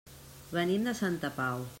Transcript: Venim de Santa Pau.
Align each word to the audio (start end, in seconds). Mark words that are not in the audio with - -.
Venim 0.55 0.89
de 0.89 0.95
Santa 1.01 1.31
Pau. 1.39 1.67